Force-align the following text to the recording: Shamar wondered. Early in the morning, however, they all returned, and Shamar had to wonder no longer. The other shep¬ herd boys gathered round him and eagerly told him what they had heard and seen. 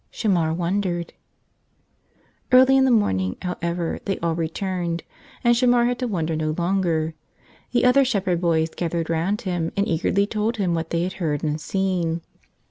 Shamar 0.09 0.51
wondered. 0.51 1.13
Early 2.51 2.75
in 2.75 2.85
the 2.85 2.89
morning, 2.89 3.37
however, 3.43 3.99
they 4.05 4.17
all 4.17 4.33
returned, 4.33 5.03
and 5.43 5.55
Shamar 5.55 5.85
had 5.85 5.99
to 5.99 6.07
wonder 6.07 6.35
no 6.35 6.55
longer. 6.57 7.13
The 7.71 7.85
other 7.85 8.03
shep¬ 8.03 8.25
herd 8.25 8.41
boys 8.41 8.71
gathered 8.75 9.11
round 9.11 9.41
him 9.41 9.71
and 9.77 9.87
eagerly 9.87 10.25
told 10.25 10.57
him 10.57 10.73
what 10.73 10.89
they 10.89 11.03
had 11.03 11.13
heard 11.21 11.43
and 11.43 11.61
seen. 11.61 12.21